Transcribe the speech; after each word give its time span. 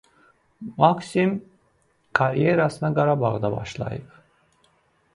Maksim 0.77 1.35
karyerasına 2.13 2.93
Qarabağda 2.95 3.55
başlayıb. 3.57 4.09